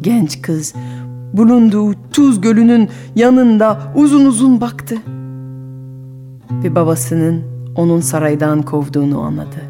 [0.00, 0.74] Genç kız
[1.32, 4.96] bulunduğu tuz gölünün yanında uzun uzun baktı
[6.64, 7.42] ve babasının
[7.76, 9.62] onun saraydan kovduğunu anladı.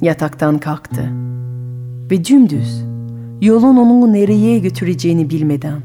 [0.00, 1.21] Yataktan kalktı
[2.12, 2.84] ve dümdüz
[3.40, 5.82] yolun onu nereye götüreceğini bilmeden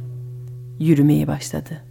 [0.79, 1.83] yürümeye başladı.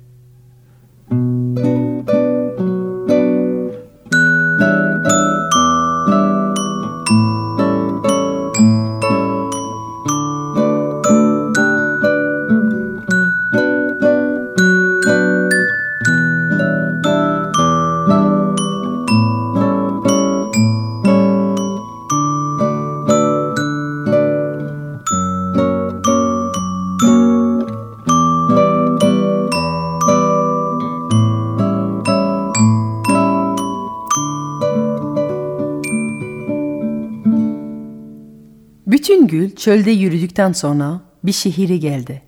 [39.27, 42.23] Süngül çölde yürüdükten sonra bir şehire geldi.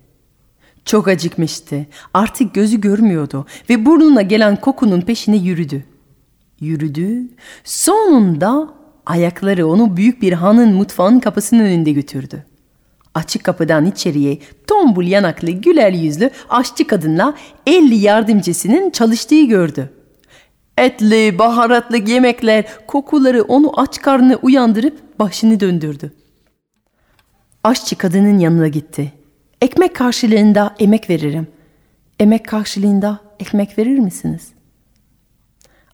[0.85, 1.87] Çok acıkmıştı.
[2.15, 5.85] Artık gözü görmüyordu ve burnuna gelen kokunun peşine yürüdü.
[6.61, 7.29] Yürüdü.
[7.65, 8.75] Sonunda
[9.07, 12.47] ayakları onu büyük bir hanın mutfağın kapısının önünde götürdü.
[13.15, 17.35] Açık kapıdan içeriye tombul yanaklı güler yüzlü aşçı kadınla
[17.67, 19.91] elli yardımcısının çalıştığı gördü.
[20.79, 26.13] Etli, baharatlı yemekler, kokuları onu aç karnına uyandırıp başını döndürdü.
[27.65, 29.13] Aşçı kadının yanına gitti.
[29.63, 31.47] Ekmek karşılığında emek veririm.
[32.21, 34.49] Emek karşılığında ekmek verir misiniz?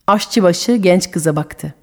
[0.07, 1.75] Aşçıbaşı genç kıza baktı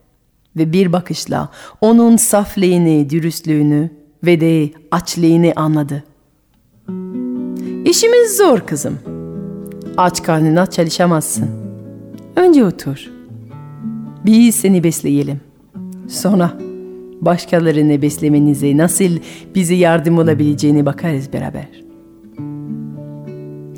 [0.56, 1.50] ve bir bakışla
[1.82, 3.90] onun saflığını, dürüstlüğünü
[4.24, 6.04] ve de açlığını anladı.
[7.86, 9.00] İşimiz zor kızım.
[9.98, 11.50] Aç karnına çalışamazsın.
[12.36, 13.12] Önce otur.
[14.26, 15.42] Biz seni besleyelim.
[16.10, 16.58] Sonra
[17.22, 19.18] başkalarını beslemenize nasıl
[19.56, 21.68] bize yardım olabileceğini bakarız beraber.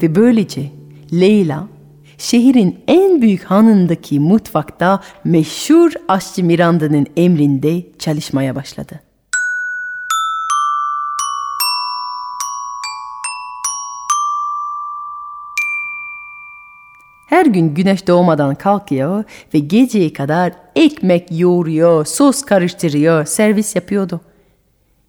[0.01, 0.61] Ve böylece
[1.13, 1.67] Leyla
[2.17, 8.99] şehrin en büyük hanındaki mutfakta meşhur aşçı Miranda'nın emrinde çalışmaya başladı.
[17.33, 24.21] Her gün güneş doğmadan kalkıyor ve geceye kadar ekmek yoğuruyor, sos karıştırıyor, servis yapıyordu.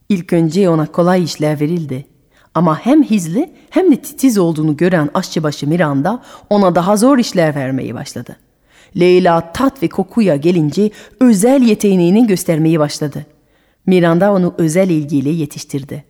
[0.09, 2.07] İlk önce ona kolay işler verildi.
[2.55, 7.95] Ama hem hızlı hem de titiz olduğunu gören aşçıbaşı Miranda ona daha zor işler vermeyi
[7.95, 8.37] başladı.
[9.01, 13.27] Leyla tat ve kokuya gelince özel yeteneğini göstermeyi başladı.
[13.87, 16.05] Miranda onu özel ilgiyle yetiştirdi.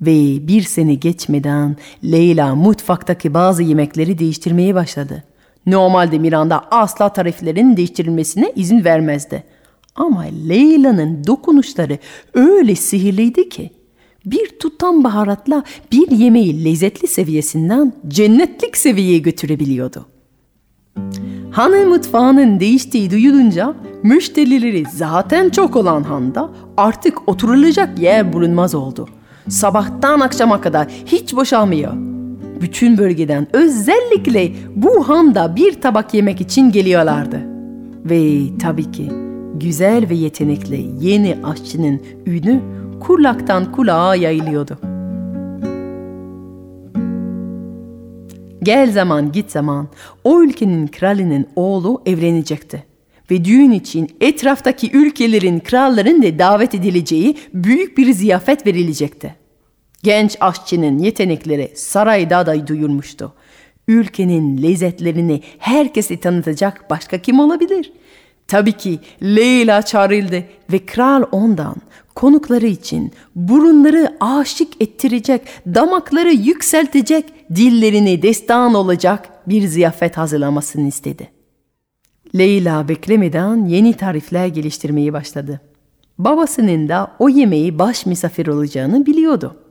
[0.00, 5.24] Ve bir sene geçmeden Leyla mutfaktaki bazı yemekleri değiştirmeye başladı.
[5.66, 9.44] Normalde Miranda asla tariflerin değiştirilmesine izin vermezdi.
[9.94, 11.98] Ama Leyla'nın dokunuşları
[12.34, 13.70] öyle sihirliydi ki
[14.26, 20.06] bir tutam baharatla bir yemeği lezzetli seviyesinden cennetlik seviyeye götürebiliyordu.
[21.50, 29.08] Hanın mutfağının değiştiği duyulunca müşterileri zaten çok olan handa artık oturulacak yer bulunmaz oldu.
[29.48, 32.13] Sabahtan akşama kadar hiç boşalmıyor.
[32.60, 37.40] Bütün bölgeden özellikle bu handa bir tabak yemek için geliyorlardı.
[38.04, 39.10] Ve tabii ki
[39.54, 42.60] güzel ve yetenekli yeni aşçının ünü
[43.00, 44.78] kulaktan kulağa yayılıyordu.
[48.62, 49.88] Gel zaman git zaman
[50.24, 52.84] o ülkenin kralının oğlu evlenecekti.
[53.30, 59.43] Ve düğün için etraftaki ülkelerin kralların da davet edileceği büyük bir ziyafet verilecekti.
[60.04, 63.32] Genç aşçının yetenekleri sarayda da duyulmuştu.
[63.88, 67.92] Ülkenin lezzetlerini herkese tanıtacak başka kim olabilir?
[68.48, 71.76] Tabii ki Leyla çağrıldı ve kral ondan
[72.14, 77.24] konukları için burunları aşık ettirecek, damakları yükseltecek,
[77.56, 81.30] dillerini destan olacak bir ziyafet hazırlamasını istedi.
[82.38, 85.60] Leyla beklemeden yeni tarifler geliştirmeyi başladı.
[86.18, 89.63] Babasının da o yemeği baş misafir olacağını biliyordu.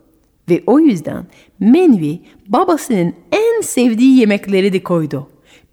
[0.49, 1.25] Ve o yüzden
[1.59, 5.29] Menvi babasının en sevdiği yemekleri de koydu.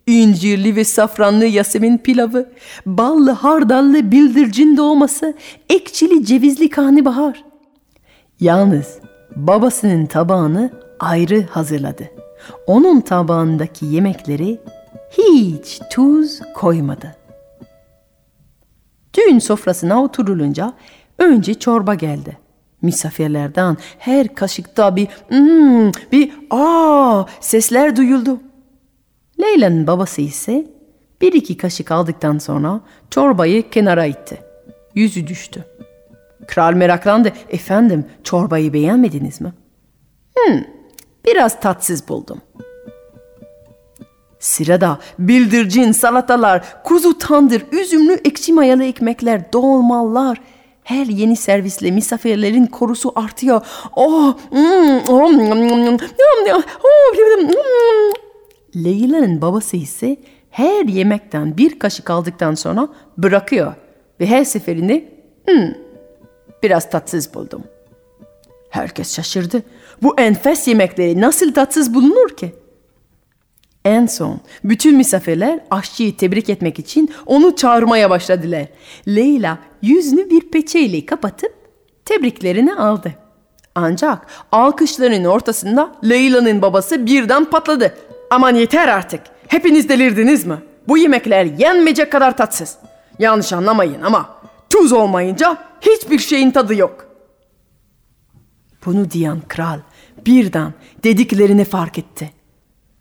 [0.07, 2.53] İncirli ve safranlı Yasemin pilavı,
[2.87, 5.35] ballı hardallı bildircin dolması,
[5.69, 7.45] ekşili cevizli karnabahar.
[8.41, 8.99] Yalnız
[9.37, 12.11] babasının tabağını ayrı hazırladı.
[12.67, 14.61] Onun tabağındaki yemekleri
[15.11, 17.17] hiç tuz koymadı.
[19.15, 20.73] Düğün sofrasına oturulunca
[21.19, 22.39] önce çorba geldi.
[22.83, 28.41] Misafirlerden her kaşıkta bir hmm, bir aa sesler duyuldu.
[29.41, 30.67] Leyla'nın babası ise
[31.21, 34.39] bir iki kaşık aldıktan sonra çorbayı kenara itti.
[34.95, 35.65] Yüzü düştü.
[36.47, 37.33] Kral meraklandı.
[37.49, 39.53] Efendim çorbayı beğenmediniz mi?
[40.35, 40.61] Hmm,
[41.27, 42.41] biraz tatsız buldum.
[44.41, 50.41] Sırada bildircin, salatalar, kuzu tandır, üzümlü ekşi mayalı ekmekler, dolmalar,
[50.91, 53.67] her yeni servisle misafirlerin korusu artıyor.
[53.97, 55.99] Oh, mm, oh, mm,
[58.85, 60.17] Leyla'nın babası ise
[60.51, 63.75] her yemekten bir kaşık aldıktan sonra bırakıyor
[64.21, 65.09] ve her seferinde
[65.49, 65.73] hmm,
[66.63, 67.65] biraz tatsız buldum.
[68.71, 69.63] Herkes şaşırdı.
[70.03, 72.55] Bu enfes yemekleri nasıl tatsız bulunur ki?
[73.85, 78.67] En son bütün misafirler aşçıyı tebrik etmek için onu çağırmaya başladılar.
[79.09, 81.55] Leyla yüzünü bir peçeyle kapatıp
[82.05, 83.15] tebriklerini aldı.
[83.75, 87.95] Ancak alkışların ortasında Leyla'nın babası birden patladı.
[88.31, 89.21] Aman yeter artık.
[89.49, 90.57] Hepiniz delirdiniz mi?
[90.89, 92.77] Bu yemekler yenmeyecek kadar tatsız.
[93.19, 94.37] Yanlış anlamayın ama
[94.71, 97.07] tuz olmayınca hiçbir şeyin tadı yok.
[98.87, 99.79] Bunu diyen kral
[100.27, 100.75] birden
[101.05, 102.40] dediklerini fark etti.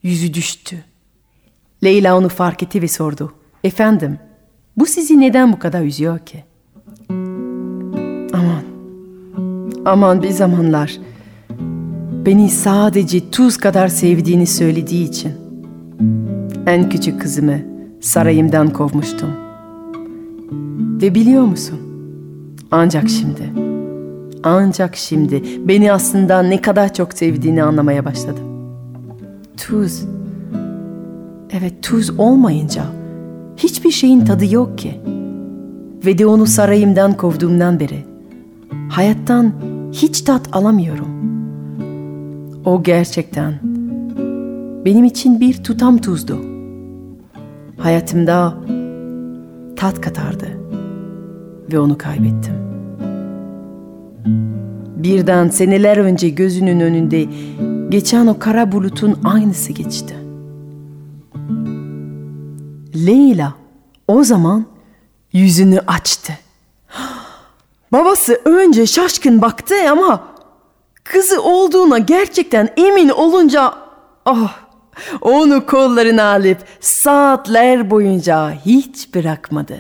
[0.04, 0.84] Yüzü düştü.
[1.84, 3.34] Leyla onu fark etti ve sordu.
[3.64, 4.20] Efendim,
[4.78, 6.44] bu sizi neden bu kadar üzüyor ki?
[8.34, 8.64] Aman,
[9.86, 10.98] aman bir zamanlar
[12.26, 15.34] beni sadece tuz kadar sevdiğini söylediği için
[16.66, 17.60] en küçük kızımı
[18.02, 19.30] sarayımdan kovmuştum.
[21.02, 21.80] Ve biliyor musun?
[22.72, 23.54] Ancak şimdi,
[24.44, 28.49] ancak şimdi beni aslında ne kadar çok sevdiğini anlamaya başladım.
[29.68, 30.06] Tuz,
[31.52, 32.84] evet tuz olmayınca
[33.58, 35.00] hiçbir şeyin tadı yok ki.
[36.06, 38.06] Ve de onu sarayımdan kovduğumdan beri
[38.90, 39.54] hayattan
[39.92, 41.08] hiç tat alamıyorum.
[42.66, 43.54] O gerçekten
[44.86, 46.38] benim için bir tutam tuzdu.
[47.78, 48.54] Hayatımda
[49.76, 50.48] tat katardı
[51.72, 52.54] ve onu kaybettim.
[54.96, 57.26] Birden seneler önce gözünün önünde
[57.90, 60.16] geçen o kara bulutun aynısı geçti.
[63.06, 63.54] Leyla
[64.08, 64.66] o zaman
[65.34, 66.34] yüzünü açtı.
[67.92, 70.24] Babası önce şaşkın baktı ama
[71.04, 73.74] kızı olduğuna gerçekten emin olunca
[74.26, 74.52] oh,
[75.22, 79.78] onu kollarına alıp saatler boyunca hiç bırakmadı.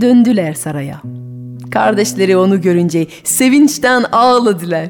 [0.00, 1.02] Döndüler saraya.
[1.70, 4.88] Kardeşleri onu görünce sevinçten ağladılar.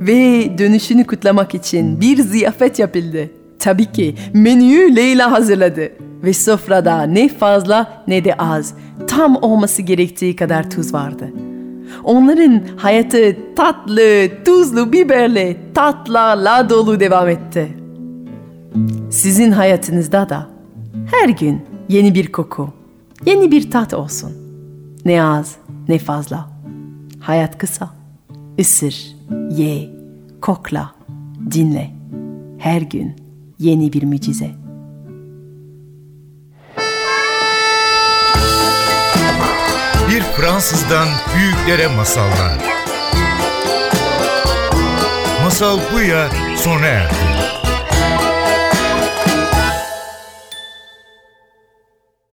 [0.00, 3.30] Ve dönüşünü kutlamak için bir ziyafet yapıldı.
[3.58, 5.92] Tabii ki menüyü Leyla hazırladı.
[6.24, 8.74] Ve sofrada ne fazla ne de az,
[9.06, 11.32] tam olması gerektiği kadar tuz vardı.
[12.04, 17.68] Onların hayatı tatlı, tuzlu, biberli, tatlarla dolu devam etti.
[19.10, 20.46] Sizin hayatınızda da
[21.10, 22.72] her gün yeni bir koku,
[23.26, 24.32] Yeni bir tat olsun.
[25.04, 25.56] Ne az
[25.88, 26.48] ne fazla.
[27.20, 27.90] Hayat kısa.
[28.58, 29.16] Isır,
[29.50, 29.90] ye,
[30.40, 30.94] kokla,
[31.50, 31.90] dinle.
[32.58, 33.16] Her gün
[33.58, 34.50] yeni bir mucize.
[40.10, 42.58] Bir Fransızdan büyüklere masallar.
[45.44, 47.14] Masal bu ya sona erdi.